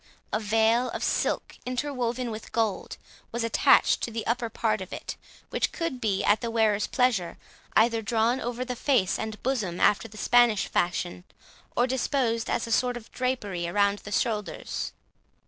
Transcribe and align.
A 0.33 0.39
veil 0.39 0.89
of 0.95 1.03
silk, 1.03 1.59
interwoven 1.63 2.31
with 2.31 2.51
gold, 2.51 2.97
was 3.31 3.43
attached 3.43 4.01
to 4.01 4.09
the 4.09 4.25
upper 4.25 4.49
part 4.49 4.81
of 4.81 4.91
it, 4.91 5.15
which 5.51 5.71
could 5.71 6.01
be, 6.01 6.23
at 6.23 6.41
the 6.41 6.49
wearer's 6.49 6.87
pleasure, 6.87 7.37
either 7.75 8.01
drawn 8.01 8.41
over 8.41 8.65
the 8.65 8.75
face 8.75 9.19
and 9.19 9.43
bosom 9.43 9.79
after 9.79 10.07
the 10.07 10.17
Spanish 10.17 10.65
fashion, 10.67 11.23
or 11.77 11.85
disposed 11.85 12.49
as 12.49 12.65
a 12.65 12.71
sort 12.71 12.97
of 12.97 13.11
drapery 13.11 13.67
round 13.69 13.99
the 13.99 14.11
shoulders. 14.11 14.91